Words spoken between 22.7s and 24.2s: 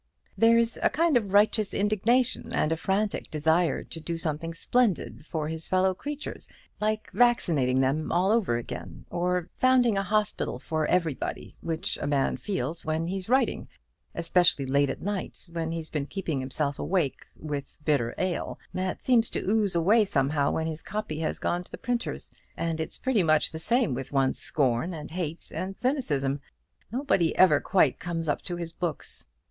it's pretty much the same with